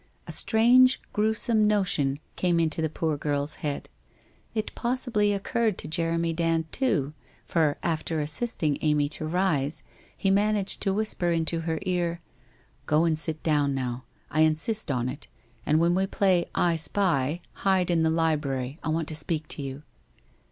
[0.25, 3.87] A strange, gruesome notion came into the poor girl's head.
[4.55, 7.13] It possibly occurred to Jeremy Dand, too,
[7.45, 9.83] for after assisting Amy to rise,
[10.17, 12.19] he managed to whisper into her ear:'
[12.87, 14.03] Go and sit down now.
[14.31, 15.27] I insist on it.
[15.67, 19.61] And when we play" I spy" hide in the library, I want to speak to
[19.61, 19.83] you.'